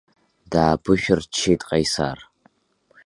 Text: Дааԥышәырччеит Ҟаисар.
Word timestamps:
Дааԥышәырччеит 0.51 1.61
Ҟаисар. 1.67 2.17